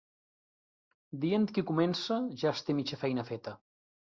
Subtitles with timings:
[1.27, 3.59] "Dient qui comença, ja es té mitja feina feta".